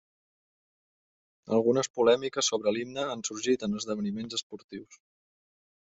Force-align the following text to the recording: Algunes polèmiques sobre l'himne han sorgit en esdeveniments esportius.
Algunes 1.59 1.91
polèmiques 1.99 2.51
sobre 2.55 2.75
l'himne 2.79 3.07
han 3.13 3.23
sorgit 3.31 3.67
en 3.69 3.79
esdeveniments 3.83 4.41
esportius. 4.43 5.03